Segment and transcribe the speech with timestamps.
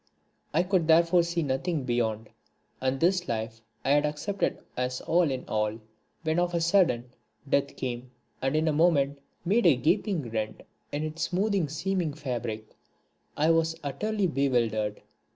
[0.51, 2.29] I could therefore see nothing beyond,
[2.81, 5.79] and this life I had accepted as all in all.
[6.23, 7.11] When of a sudden
[7.47, 8.09] death came
[8.41, 12.75] and in a moment made a gaping rent in its smooth seeming fabric,
[13.37, 15.03] I was utterly bewildered.